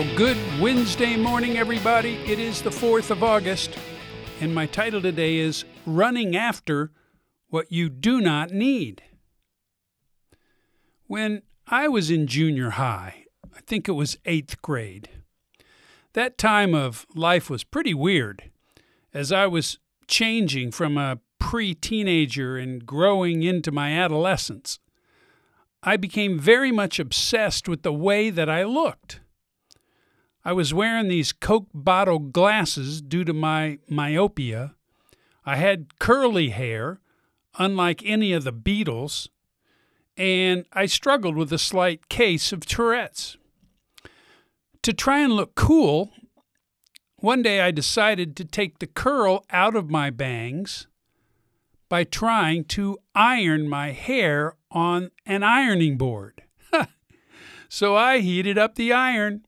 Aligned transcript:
Well, 0.00 0.16
good 0.16 0.38
Wednesday 0.58 1.14
morning, 1.14 1.58
everybody. 1.58 2.14
It 2.24 2.38
is 2.38 2.62
the 2.62 2.70
4th 2.70 3.10
of 3.10 3.22
August, 3.22 3.76
and 4.40 4.54
my 4.54 4.64
title 4.64 5.02
today 5.02 5.36
is 5.36 5.66
Running 5.84 6.34
After 6.34 6.90
What 7.50 7.70
You 7.70 7.90
Do 7.90 8.18
Not 8.18 8.50
Need. 8.50 9.02
When 11.06 11.42
I 11.66 11.88
was 11.88 12.10
in 12.10 12.26
junior 12.26 12.70
high, 12.70 13.26
I 13.54 13.60
think 13.66 13.88
it 13.88 13.92
was 13.92 14.16
eighth 14.24 14.62
grade, 14.62 15.10
that 16.14 16.38
time 16.38 16.74
of 16.74 17.04
life 17.14 17.50
was 17.50 17.62
pretty 17.62 17.92
weird 17.92 18.50
as 19.12 19.30
I 19.30 19.46
was 19.48 19.78
changing 20.06 20.70
from 20.70 20.96
a 20.96 21.18
pre 21.38 21.74
teenager 21.74 22.56
and 22.56 22.86
growing 22.86 23.42
into 23.42 23.70
my 23.70 23.92
adolescence. 23.92 24.78
I 25.82 25.98
became 25.98 26.38
very 26.38 26.72
much 26.72 26.98
obsessed 26.98 27.68
with 27.68 27.82
the 27.82 27.92
way 27.92 28.30
that 28.30 28.48
I 28.48 28.64
looked. 28.64 29.20
I 30.44 30.52
was 30.52 30.72
wearing 30.72 31.08
these 31.08 31.32
Coke 31.32 31.68
bottle 31.74 32.18
glasses 32.18 33.02
due 33.02 33.24
to 33.24 33.32
my 33.32 33.78
myopia. 33.88 34.74
I 35.44 35.56
had 35.56 35.98
curly 35.98 36.48
hair, 36.50 37.00
unlike 37.58 38.02
any 38.04 38.32
of 38.32 38.44
the 38.44 38.52
Beatles, 38.52 39.28
and 40.16 40.64
I 40.72 40.86
struggled 40.86 41.36
with 41.36 41.52
a 41.52 41.58
slight 41.58 42.08
case 42.08 42.52
of 42.52 42.64
Tourette's. 42.64 43.36
To 44.82 44.92
try 44.94 45.20
and 45.20 45.34
look 45.34 45.54
cool, 45.54 46.10
one 47.16 47.42
day 47.42 47.60
I 47.60 47.70
decided 47.70 48.34
to 48.36 48.44
take 48.46 48.78
the 48.78 48.86
curl 48.86 49.44
out 49.50 49.76
of 49.76 49.90
my 49.90 50.08
bangs 50.08 50.86
by 51.90 52.04
trying 52.04 52.64
to 52.64 52.98
iron 53.14 53.68
my 53.68 53.90
hair 53.90 54.56
on 54.70 55.10
an 55.26 55.42
ironing 55.42 55.98
board. 55.98 56.44
so 57.68 57.94
I 57.94 58.20
heated 58.20 58.56
up 58.56 58.76
the 58.76 58.92
iron 58.92 59.44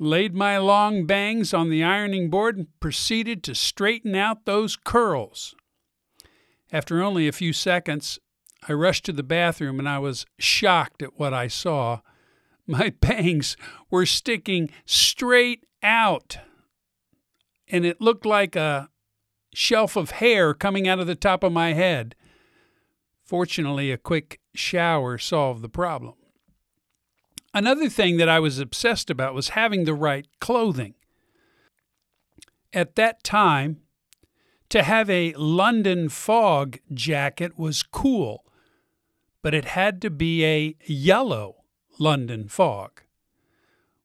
laid 0.00 0.34
my 0.34 0.56
long 0.56 1.04
bangs 1.04 1.52
on 1.52 1.68
the 1.68 1.84
ironing 1.84 2.30
board, 2.30 2.56
and 2.56 2.80
proceeded 2.80 3.44
to 3.44 3.54
straighten 3.54 4.16
out 4.16 4.46
those 4.46 4.74
curls. 4.74 5.54
After 6.72 7.02
only 7.02 7.28
a 7.28 7.32
few 7.32 7.52
seconds, 7.52 8.18
I 8.66 8.72
rushed 8.72 9.04
to 9.04 9.12
the 9.12 9.22
bathroom 9.22 9.78
and 9.78 9.88
I 9.88 9.98
was 9.98 10.24
shocked 10.38 11.02
at 11.02 11.18
what 11.18 11.34
I 11.34 11.48
saw. 11.48 12.00
My 12.66 12.94
bangs 13.00 13.56
were 13.90 14.06
sticking 14.06 14.70
straight 14.86 15.66
out, 15.82 16.38
and 17.68 17.84
it 17.84 18.00
looked 18.00 18.24
like 18.24 18.56
a 18.56 18.88
shelf 19.52 19.96
of 19.96 20.12
hair 20.12 20.54
coming 20.54 20.88
out 20.88 20.98
of 20.98 21.06
the 21.06 21.14
top 21.14 21.44
of 21.44 21.52
my 21.52 21.74
head. 21.74 22.14
Fortunately, 23.22 23.92
a 23.92 23.98
quick 23.98 24.40
shower 24.54 25.18
solved 25.18 25.62
the 25.62 25.68
problem. 25.68 26.14
Another 27.52 27.88
thing 27.88 28.16
that 28.18 28.28
I 28.28 28.38
was 28.38 28.58
obsessed 28.58 29.10
about 29.10 29.34
was 29.34 29.50
having 29.50 29.84
the 29.84 29.94
right 29.94 30.26
clothing. 30.40 30.94
At 32.72 32.94
that 32.94 33.24
time, 33.24 33.80
to 34.68 34.84
have 34.84 35.10
a 35.10 35.32
London 35.32 36.08
fog 36.08 36.78
jacket 36.94 37.58
was 37.58 37.82
cool, 37.82 38.44
but 39.42 39.54
it 39.54 39.64
had 39.64 40.00
to 40.02 40.10
be 40.10 40.44
a 40.44 40.76
yellow 40.86 41.64
London 41.98 42.48
fog. 42.48 43.02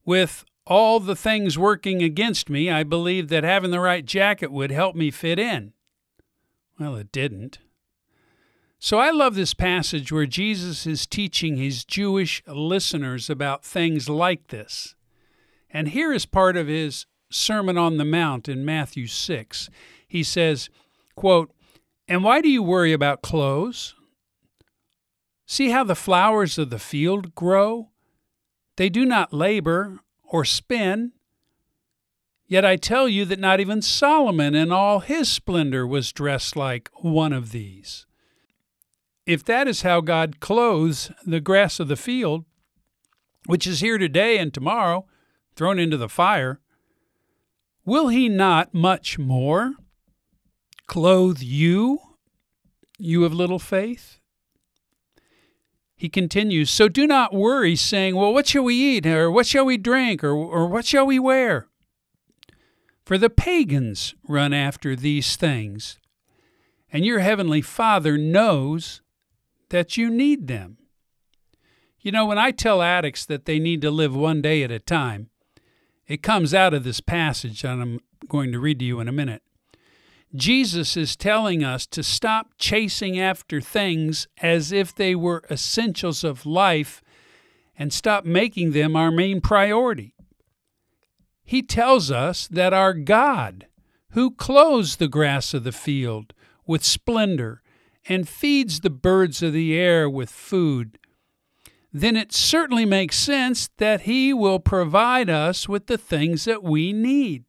With 0.03 0.43
all 0.65 0.99
the 0.99 1.15
things 1.15 1.57
working 1.57 2.01
against 2.01 2.49
me, 2.49 2.71
I 2.71 2.83
believed 2.83 3.29
that 3.29 3.43
having 3.43 3.69
the 3.69 3.79
right 3.79 4.05
jacket 4.05 4.51
would 4.51 4.71
help 4.71 4.95
me 4.95 5.11
fit 5.11 5.37
in. 5.37 5.73
Well, 6.79 6.95
it 6.95 7.11
didn't. 7.11 7.59
So 8.85 8.99
I 8.99 9.09
love 9.09 9.33
this 9.33 9.55
passage 9.55 10.11
where 10.11 10.27
Jesus 10.27 10.85
is 10.85 11.07
teaching 11.07 11.57
his 11.57 11.83
Jewish 11.83 12.43
listeners 12.45 13.31
about 13.31 13.65
things 13.65 14.09
like 14.09 14.49
this. 14.49 14.93
And 15.71 15.87
here 15.87 16.13
is 16.13 16.27
part 16.27 16.55
of 16.55 16.67
his 16.67 17.07
Sermon 17.31 17.79
on 17.79 17.97
the 17.97 18.05
Mount 18.05 18.47
in 18.47 18.63
Matthew 18.63 19.07
6. 19.07 19.71
He 20.07 20.21
says, 20.21 20.69
quote, 21.15 21.51
And 22.07 22.23
why 22.23 22.41
do 22.41 22.47
you 22.47 22.61
worry 22.61 22.93
about 22.93 23.23
clothes? 23.23 23.95
See 25.47 25.71
how 25.71 25.83
the 25.83 25.95
flowers 25.95 26.59
of 26.59 26.69
the 26.69 26.77
field 26.77 27.33
grow? 27.33 27.89
They 28.75 28.89
do 28.89 29.03
not 29.03 29.33
labor 29.33 29.97
or 30.23 30.45
spin. 30.45 31.13
Yet 32.45 32.63
I 32.63 32.75
tell 32.75 33.09
you 33.09 33.25
that 33.25 33.39
not 33.39 33.59
even 33.59 33.81
Solomon 33.81 34.53
in 34.53 34.71
all 34.71 34.99
his 34.99 35.27
splendor 35.27 35.87
was 35.87 36.11
dressed 36.11 36.55
like 36.55 36.91
one 37.01 37.33
of 37.33 37.51
these 37.51 38.05
if 39.25 39.43
that 39.45 39.67
is 39.67 39.81
how 39.81 40.01
God 40.01 40.39
clothes 40.39 41.11
the 41.25 41.39
grass 41.39 41.79
of 41.79 41.87
the 41.87 41.95
field, 41.95 42.45
which 43.45 43.65
is 43.65 43.79
here 43.79 43.97
today 43.97 44.37
and 44.37 44.53
tomorrow, 44.53 45.05
thrown 45.55 45.79
into 45.79 45.97
the 45.97 46.09
fire, 46.09 46.59
will 47.85 48.09
he 48.09 48.29
not 48.29 48.73
much 48.73 49.17
more 49.17 49.73
clothe 50.87 51.39
you, 51.41 51.99
you 52.97 53.25
of 53.25 53.33
little 53.33 53.59
faith? 53.59 54.19
He 55.95 56.09
continues, 56.09 56.69
So 56.69 56.89
do 56.89 57.07
not 57.07 57.33
worry, 57.33 57.75
saying, 57.75 58.15
Well, 58.15 58.33
what 58.33 58.47
shall 58.47 58.63
we 58.63 58.75
eat? 58.75 59.05
Or 59.07 59.31
what 59.31 59.47
shall 59.47 59.65
we 59.65 59.77
drink? 59.77 60.23
Or, 60.23 60.33
or 60.33 60.67
what 60.67 60.85
shall 60.85 61.05
we 61.05 61.19
wear? 61.19 61.67
For 63.05 63.17
the 63.17 63.29
pagans 63.29 64.13
run 64.27 64.51
after 64.51 64.95
these 64.95 65.35
things, 65.35 65.99
and 66.91 67.05
your 67.05 67.19
heavenly 67.19 67.61
Father 67.61 68.17
knows 68.17 69.01
that 69.75 69.97
you 69.97 70.09
need 70.09 70.47
them. 70.47 70.77
You 71.99 72.13
know, 72.13 72.25
when 72.25 72.37
I 72.37 72.51
tell 72.51 72.81
addicts 72.81 73.25
that 73.25 73.43
they 73.43 73.59
need 73.59 73.81
to 73.81 73.91
live 73.91 74.15
one 74.15 74.41
day 74.41 74.63
at 74.63 74.71
a 74.71 74.79
time, 74.79 75.29
it 76.07 76.23
comes 76.23 76.53
out 76.53 76.73
of 76.73 76.85
this 76.85 77.01
passage 77.01 77.63
that 77.63 77.71
I'm 77.71 77.99
going 78.29 78.53
to 78.53 78.59
read 78.61 78.79
to 78.79 78.85
you 78.85 79.01
in 79.01 79.09
a 79.09 79.11
minute. 79.11 79.43
Jesus 80.33 80.95
is 80.95 81.17
telling 81.17 81.61
us 81.61 81.85
to 81.87 82.03
stop 82.03 82.51
chasing 82.57 83.19
after 83.19 83.59
things 83.59 84.29
as 84.41 84.71
if 84.71 84.95
they 84.95 85.13
were 85.13 85.43
essentials 85.51 86.23
of 86.23 86.45
life 86.45 87.01
and 87.77 87.91
stop 87.91 88.23
making 88.23 88.71
them 88.71 88.95
our 88.95 89.11
main 89.11 89.41
priority. 89.41 90.15
He 91.43 91.61
tells 91.61 92.11
us 92.11 92.47
that 92.47 92.71
our 92.71 92.93
God, 92.93 93.67
who 94.11 94.31
clothes 94.31 94.95
the 94.95 95.09
grass 95.09 95.53
of 95.53 95.65
the 95.65 95.73
field 95.73 96.33
with 96.65 96.85
splendor 96.85 97.61
and 98.07 98.27
feeds 98.29 98.79
the 98.79 98.89
birds 98.89 99.41
of 99.41 99.53
the 99.53 99.75
air 99.75 100.09
with 100.09 100.29
food, 100.29 100.99
then 101.91 102.15
it 102.15 102.33
certainly 102.33 102.85
makes 102.85 103.17
sense 103.17 103.69
that 103.77 104.01
He 104.01 104.33
will 104.33 104.59
provide 104.59 105.29
us 105.29 105.69
with 105.69 105.87
the 105.87 105.97
things 105.97 106.45
that 106.45 106.61
we 106.61 106.91
need. 106.91 107.45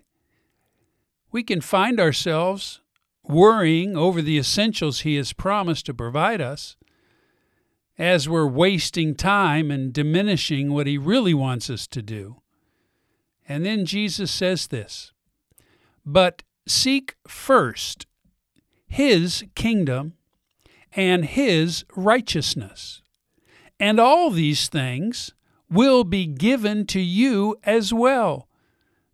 We 1.33 1.43
can 1.43 1.61
find 1.61 1.99
ourselves 1.99 2.81
worrying 3.25 3.97
over 3.97 4.23
the 4.23 4.39
essentials 4.39 5.01
He 5.01 5.17
has 5.17 5.33
promised 5.33 5.87
to 5.87 5.95
provide 5.95 6.41
us 6.41 6.77
as 7.99 8.29
we're 8.29 8.47
wasting 8.47 9.15
time 9.15 9.71
and 9.71 9.93
diminishing 9.93 10.73
what 10.73 10.87
He 10.87 10.97
really 10.97 11.35
wants 11.35 11.69
us 11.69 11.87
to 11.89 12.03
do. 12.03 12.41
And 13.49 13.65
then 13.65 13.85
Jesus 13.85 14.31
says 14.31 14.69
this 14.69 15.13
But 16.05 16.43
seek 16.67 17.17
first 17.27 18.07
His 18.87 19.45
kingdom 19.55 20.15
and 20.93 21.25
his 21.25 21.85
righteousness. 21.95 23.03
And 23.79 24.01
all 24.01 24.31
these 24.31 24.69
things 24.69 25.33
will 25.71 26.05
be 26.05 26.27
given 26.27 26.87
to 26.87 27.01
you 27.01 27.57
as 27.65 27.93
well. 27.93 28.49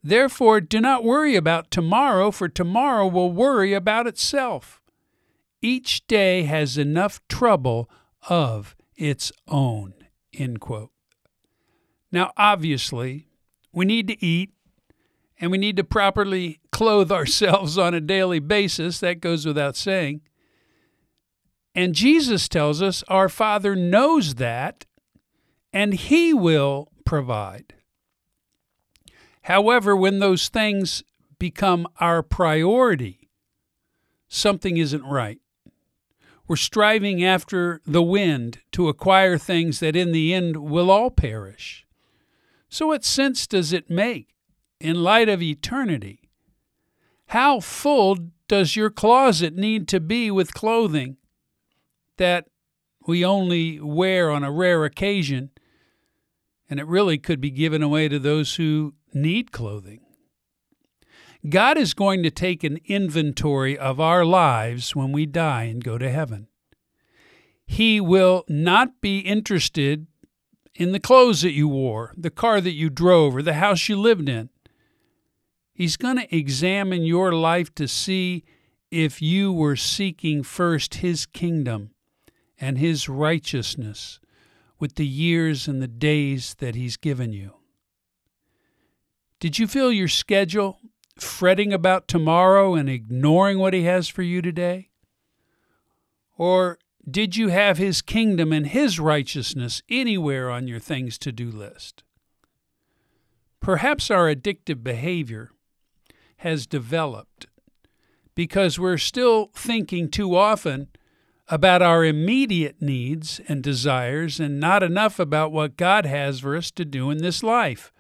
Therefore, 0.05 0.61
do 0.61 0.81
not 0.81 1.05
worry 1.05 1.37
about 1.37 1.71
tomorrow, 1.71 2.31
for 2.31 2.49
tomorrow 2.49 3.07
will 3.07 3.33
worry 3.33 3.73
about 3.73 4.07
itself. 4.07 4.81
Each 5.61 6.07
day 6.07 6.43
has 6.43 6.77
enough 6.77 7.21
trouble 7.29 7.89
of 8.29 8.75
its 8.97 9.31
own. 9.47 9.95
End 10.33 10.61
quote. 10.61 10.91
Now, 12.11 12.33
obviously, 12.37 13.29
we 13.73 13.85
need 13.85 14.09
to 14.09 14.25
eat 14.25 14.51
and 15.41 15.51
we 15.51 15.59
need 15.59 15.77
to 15.77 15.85
properly 15.85 16.61
clothe 16.71 17.13
ourselves 17.13 17.79
on 17.79 17.95
a 17.95 18.01
daily 18.01 18.41
basis. 18.41 18.99
That 19.01 19.21
goes 19.21 19.47
without 19.47 19.77
saying. 19.77 20.23
And 21.75 21.95
Jesus 21.95 22.49
tells 22.49 22.83
us 22.83 23.03
our 23.09 23.29
Father 23.29 23.75
knows 23.75 24.37
that 24.37 24.85
and 25.73 25.95
He 25.95 26.35
will 26.35 26.93
provide. 27.05 27.75
However, 29.43 29.97
when 29.97 30.19
those 30.19 30.49
things 30.49 31.03
become 31.39 31.89
our 31.99 32.23
priority, 32.23 33.31
something 34.29 34.77
isn't 34.77 35.05
right. 35.05 35.39
We're 36.47 36.57
striving 36.57 37.25
after 37.25 37.81
the 37.87 38.03
wind 38.03 38.59
to 38.73 38.89
acquire 38.89 39.39
things 39.39 39.81
that 39.81 39.97
in 39.97 40.13
the 40.13 40.35
end 40.35 40.59
will 40.59 40.91
all 40.91 41.11
perish. 41.11 41.87
So, 42.69 42.89
what 42.89 43.05
sense 43.05 43.47
does 43.47 43.73
it 43.73 43.91
make 43.91 44.35
in 44.81 45.03
light 45.03 45.29
of 45.29 45.43
eternity? 45.43 46.31
How 47.27 47.61
full 47.61 48.19
does 48.49 48.77
your 48.77 48.91
closet 48.91 49.57
need 49.57 49.89
to 49.89 50.01
be 50.01 50.31
with 50.31 50.53
clothing 50.53 51.17
that 52.23 52.47
we 53.05 53.25
only 53.25 53.81
wear 53.81 54.31
on 54.31 54.45
a 54.45 54.53
rare 54.53 54.85
occasion, 54.85 55.51
and 56.71 56.79
it 56.79 56.87
really 56.87 57.19
could 57.19 57.41
be 57.41 57.51
given 57.51 57.83
away 57.83 58.09
to 58.09 58.21
those 58.21 58.55
who 58.55 58.95
need 59.13 59.51
clothing. 59.51 59.99
God 61.49 61.77
is 61.77 61.95
going 61.95 62.23
to 62.23 62.31
take 62.31 62.63
an 62.63 62.79
inventory 62.85 63.77
of 63.77 63.99
our 63.99 64.25
lives 64.25 64.95
when 64.95 65.11
we 65.11 65.27
die 65.27 65.65
and 65.65 65.83
go 65.83 65.99
to 65.99 66.09
heaven. 66.09 66.47
He 67.67 68.01
will 68.01 68.45
not 68.49 69.01
be 69.01 69.19
interested 69.19 70.07
in 70.77 70.93
the 70.93 71.01
clothes 71.01 71.43
that 71.43 71.55
you 71.55 71.67
wore, 71.67 72.15
the 72.17 72.31
car 72.31 72.61
that 72.61 72.71
you 72.71 72.89
drove, 72.89 73.35
or 73.35 73.43
the 73.43 73.55
house 73.55 73.89
you 73.89 73.99
lived 73.99 74.29
in. 74.29 74.49
He's 75.75 75.97
going 75.97 76.19
to 76.19 76.37
examine 76.37 77.03
your 77.03 77.33
life 77.33 77.75
to 77.75 77.89
see 77.89 78.45
if 78.93 79.21
you 79.21 79.53
were 79.53 79.75
seeking 79.75 80.45
first 80.45 80.97
His 80.97 81.27
kingdom 81.27 81.92
and 82.63 82.79
His 82.79 83.09
righteousness 83.09 84.21
with 84.79 84.95
the 84.95 85.07
years 85.07 85.67
and 85.67 85.83
the 85.83 85.89
days 85.89 86.55
that 86.61 86.77
He's 86.77 86.97
given 86.97 87.33
you. 87.33 87.55
Did 89.41 89.59
you 89.59 89.67
fill 89.67 89.91
your 89.91 90.07
schedule 90.07 90.79
fretting 91.19 91.73
about 91.73 92.07
tomorrow 92.07 92.75
and 92.75 92.89
ignoring 92.89 93.59
what 93.59 93.75
He 93.75 93.83
has 93.83 94.07
for 94.09 94.23
you 94.23 94.41
today? 94.41 94.91
Or 96.39 96.79
did 97.11 97.37
you 97.37 97.49
have 97.49 97.79
His 97.79 98.01
kingdom 98.01 98.53
and 98.53 98.69
His 98.69 99.01
righteousness 99.01 99.83
anywhere 99.89 100.49
on 100.49 100.69
your 100.69 100.79
things 100.79 101.19
to 101.19 101.33
do 101.33 101.51
list? 101.51 102.05
Perhaps 103.59 104.09
our 104.09 104.33
addictive 104.33 104.85
behavior 104.85 105.51
has 106.39 106.69
developed 106.69 107.49
because 108.37 108.79
we're 108.79 108.99
still 108.99 109.51
thinking 109.53 110.09
too 110.09 110.37
often 110.37 110.89
about 111.53 111.83
our 111.83 112.03
immediate 112.03 112.81
needs 112.81 113.39
and 113.47 113.63
desires 113.63 114.41
and 114.41 114.59
not 114.59 114.83
enough 114.83 115.19
about 115.19 115.53
what 115.53 115.77
God 115.77 116.07
has 116.07 116.41
for 116.41 116.57
us 116.57 116.71
to 116.71 116.83
do 116.83 117.11
in 117.11 117.19
this 117.19 117.43
life 117.43 117.93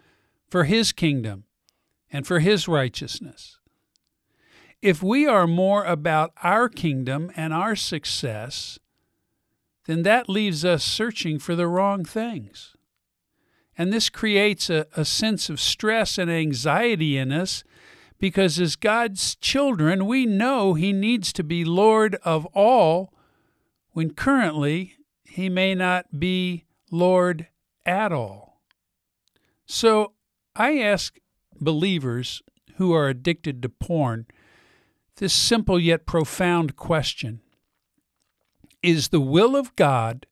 for 0.48 0.64
His 0.64 0.90
kingdom 0.90 1.44
and 2.10 2.26
for 2.26 2.38
His 2.38 2.66
righteousness. 2.66 3.58
If 4.80 5.02
we 5.02 5.26
are 5.26 5.46
more 5.46 5.84
about 5.84 6.32
our 6.42 6.70
kingdom 6.70 7.30
and 7.36 7.52
our 7.52 7.76
success, 7.76 8.78
then 9.84 10.02
that 10.04 10.30
leaves 10.30 10.64
us 10.64 10.82
searching 10.82 11.38
for 11.38 11.54
the 11.54 11.68
wrong 11.68 12.06
things. 12.06 12.74
And 13.76 13.92
this 13.92 14.08
creates 14.08 14.70
a, 14.70 14.86
a 14.96 15.04
sense 15.04 15.50
of 15.50 15.60
stress 15.60 16.16
and 16.16 16.30
anxiety 16.30 17.18
in 17.18 17.30
us 17.30 17.64
because 18.18 18.58
as 18.58 18.76
God's 18.76 19.34
children, 19.34 20.06
we 20.06 20.24
know 20.24 20.72
He 20.72 20.94
needs 20.94 21.34
to 21.34 21.44
be 21.44 21.66
Lord 21.66 22.16
of 22.24 22.46
all 22.54 23.12
when 23.92 24.14
currently 24.14 24.96
He 25.24 25.48
may 25.48 25.74
not 25.74 26.18
be 26.18 26.64
Lord 26.90 27.48
at 27.86 28.12
all. 28.12 28.60
So 29.66 30.12
I 30.54 30.78
ask 30.78 31.18
believers 31.60 32.42
who 32.76 32.92
are 32.92 33.08
addicted 33.08 33.62
to 33.62 33.68
porn 33.68 34.26
this 35.16 35.32
simple 35.32 35.78
yet 35.78 36.06
profound 36.06 36.76
question 36.76 37.40
Is 38.82 39.08
the 39.08 39.20
will 39.20 39.56
of 39.56 39.74
God 39.76 40.26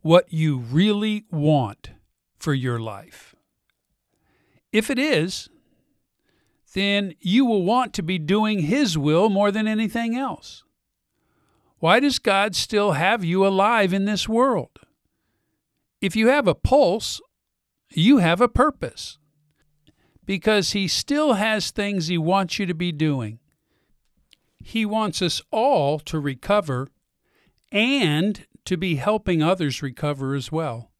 what 0.00 0.32
you 0.32 0.58
really 0.58 1.24
want 1.30 1.90
for 2.38 2.54
your 2.54 2.78
life? 2.78 3.34
If 4.72 4.90
it 4.90 4.98
is, 4.98 5.48
then 6.74 7.14
you 7.20 7.44
will 7.44 7.62
want 7.62 7.92
to 7.94 8.02
be 8.02 8.18
doing 8.18 8.60
His 8.60 8.96
will 8.96 9.28
more 9.28 9.50
than 9.50 9.68
anything 9.68 10.16
else. 10.16 10.64
Why 11.82 11.98
does 11.98 12.20
God 12.20 12.54
still 12.54 12.92
have 12.92 13.24
you 13.24 13.44
alive 13.44 13.92
in 13.92 14.04
this 14.04 14.28
world? 14.28 14.78
If 16.00 16.14
you 16.14 16.28
have 16.28 16.46
a 16.46 16.54
pulse, 16.54 17.20
you 17.90 18.18
have 18.18 18.40
a 18.40 18.46
purpose 18.46 19.18
because 20.24 20.74
He 20.74 20.86
still 20.86 21.32
has 21.32 21.72
things 21.72 22.06
He 22.06 22.16
wants 22.16 22.60
you 22.60 22.66
to 22.66 22.72
be 22.74 22.92
doing. 22.92 23.40
He 24.62 24.86
wants 24.86 25.20
us 25.20 25.42
all 25.50 25.98
to 25.98 26.20
recover 26.20 26.86
and 27.72 28.46
to 28.64 28.76
be 28.76 28.94
helping 28.94 29.42
others 29.42 29.82
recover 29.82 30.36
as 30.36 30.52
well. 30.52 30.92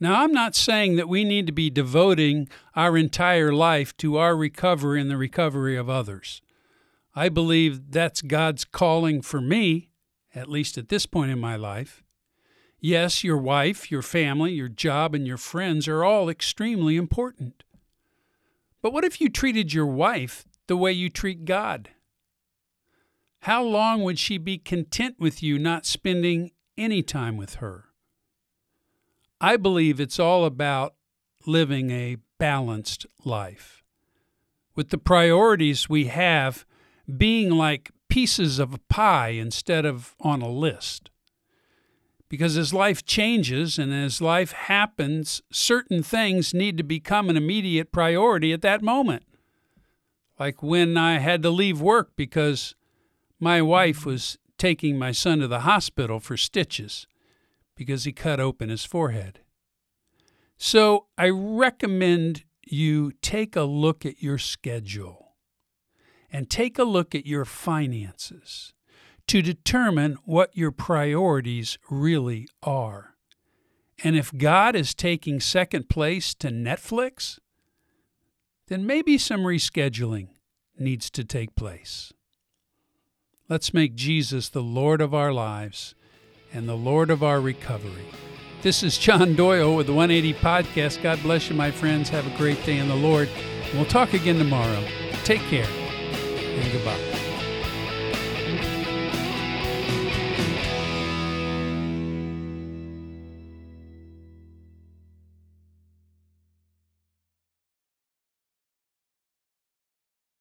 Now, 0.00 0.24
I'm 0.24 0.32
not 0.32 0.56
saying 0.56 0.96
that 0.96 1.08
we 1.08 1.22
need 1.22 1.46
to 1.46 1.52
be 1.52 1.70
devoting 1.70 2.48
our 2.74 2.98
entire 2.98 3.52
life 3.52 3.96
to 3.98 4.16
our 4.16 4.36
recovery 4.36 5.00
and 5.00 5.08
the 5.08 5.16
recovery 5.16 5.76
of 5.76 5.88
others. 5.88 6.42
I 7.14 7.28
believe 7.28 7.92
that's 7.92 8.22
God's 8.22 8.64
calling 8.64 9.22
for 9.22 9.40
me, 9.40 9.90
at 10.34 10.48
least 10.48 10.76
at 10.76 10.88
this 10.88 11.06
point 11.06 11.30
in 11.30 11.38
my 11.38 11.56
life. 11.56 12.02
Yes, 12.80 13.22
your 13.24 13.38
wife, 13.38 13.90
your 13.90 14.02
family, 14.02 14.52
your 14.52 14.68
job, 14.68 15.14
and 15.14 15.26
your 15.26 15.36
friends 15.36 15.88
are 15.88 16.04
all 16.04 16.28
extremely 16.28 16.96
important. 16.96 17.62
But 18.82 18.92
what 18.92 19.04
if 19.04 19.20
you 19.20 19.30
treated 19.30 19.72
your 19.72 19.86
wife 19.86 20.44
the 20.66 20.76
way 20.76 20.92
you 20.92 21.08
treat 21.08 21.44
God? 21.44 21.90
How 23.40 23.62
long 23.62 24.02
would 24.02 24.18
she 24.18 24.36
be 24.36 24.58
content 24.58 25.16
with 25.18 25.42
you 25.42 25.58
not 25.58 25.86
spending 25.86 26.50
any 26.76 27.02
time 27.02 27.36
with 27.36 27.54
her? 27.56 27.84
I 29.40 29.56
believe 29.56 30.00
it's 30.00 30.18
all 30.18 30.44
about 30.44 30.94
living 31.46 31.90
a 31.90 32.16
balanced 32.38 33.06
life, 33.24 33.82
with 34.74 34.90
the 34.90 34.98
priorities 34.98 35.88
we 35.88 36.06
have 36.06 36.66
being 37.16 37.50
like 37.50 37.90
pieces 38.08 38.58
of 38.58 38.74
a 38.74 38.78
pie 38.88 39.30
instead 39.30 39.84
of 39.84 40.14
on 40.20 40.40
a 40.40 40.48
list. 40.48 41.10
Because 42.28 42.56
as 42.56 42.72
life 42.72 43.04
changes 43.04 43.78
and 43.78 43.92
as 43.92 44.20
life 44.20 44.52
happens, 44.52 45.42
certain 45.52 46.02
things 46.02 46.54
need 46.54 46.76
to 46.78 46.82
become 46.82 47.28
an 47.28 47.36
immediate 47.36 47.92
priority 47.92 48.52
at 48.52 48.62
that 48.62 48.82
moment. 48.82 49.24
Like 50.38 50.62
when 50.62 50.96
I 50.96 51.18
had 51.18 51.42
to 51.42 51.50
leave 51.50 51.80
work 51.80 52.12
because 52.16 52.74
my 53.38 53.62
wife 53.62 54.04
was 54.06 54.38
taking 54.58 54.98
my 54.98 55.12
son 55.12 55.40
to 55.40 55.48
the 55.48 55.60
hospital 55.60 56.18
for 56.18 56.36
stitches 56.36 57.06
because 57.76 58.04
he 58.04 58.12
cut 58.12 58.40
open 58.40 58.68
his 58.68 58.84
forehead. 58.84 59.40
So 60.56 61.06
I 61.18 61.28
recommend 61.28 62.44
you 62.66 63.12
take 63.20 63.54
a 63.56 63.62
look 63.62 64.06
at 64.06 64.22
your 64.22 64.38
schedule 64.38 65.23
and 66.34 66.50
take 66.50 66.80
a 66.80 66.84
look 66.84 67.14
at 67.14 67.26
your 67.26 67.44
finances 67.44 68.72
to 69.28 69.40
determine 69.40 70.18
what 70.24 70.50
your 70.56 70.72
priorities 70.72 71.78
really 71.88 72.48
are. 72.60 73.14
And 74.02 74.16
if 74.16 74.36
God 74.36 74.74
is 74.74 74.94
taking 74.94 75.38
second 75.38 75.88
place 75.88 76.34
to 76.34 76.48
Netflix, 76.48 77.38
then 78.66 78.84
maybe 78.84 79.16
some 79.16 79.42
rescheduling 79.42 80.26
needs 80.76 81.08
to 81.10 81.22
take 81.22 81.54
place. 81.54 82.12
Let's 83.48 83.72
make 83.72 83.94
Jesus 83.94 84.48
the 84.48 84.60
Lord 84.60 85.00
of 85.00 85.14
our 85.14 85.32
lives 85.32 85.94
and 86.52 86.68
the 86.68 86.76
Lord 86.76 87.10
of 87.10 87.22
our 87.22 87.40
recovery. 87.40 88.06
This 88.60 88.82
is 88.82 88.98
John 88.98 89.36
Doyle 89.36 89.76
with 89.76 89.86
the 89.86 89.94
180 89.94 90.36
Podcast. 90.40 91.00
God 91.00 91.22
bless 91.22 91.48
you, 91.48 91.54
my 91.54 91.70
friends. 91.70 92.08
Have 92.08 92.26
a 92.26 92.36
great 92.36 92.64
day 92.66 92.78
in 92.78 92.88
the 92.88 92.96
Lord. 92.96 93.28
We'll 93.72 93.84
talk 93.84 94.14
again 94.14 94.38
tomorrow. 94.38 94.84
Take 95.22 95.42
care 95.42 95.68
and 96.60 96.72
goodbye. 96.72 97.23